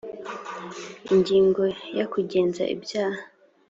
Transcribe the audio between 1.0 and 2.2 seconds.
ingingo ya